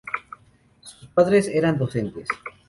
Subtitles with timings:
[0.81, 2.27] Sus padres eran docentes.